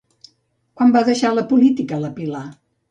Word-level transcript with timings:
Quan 0.79 0.95
va 0.95 1.05
deixar 1.11 1.33
la 1.37 1.47
política 1.53 2.05
la 2.07 2.15
Pilar? 2.19 2.47